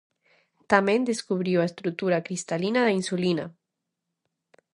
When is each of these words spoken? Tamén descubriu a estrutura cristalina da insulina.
Tamén 0.71 1.01
descubriu 1.11 1.57
a 1.61 1.69
estrutura 1.71 2.23
cristalina 2.27 2.79
da 2.83 2.95
insulina. 2.99 3.45